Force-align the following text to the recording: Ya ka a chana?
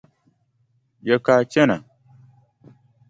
Ya 1.07 1.17
ka 1.25 1.33
a 1.41 1.47
chana? 1.51 1.77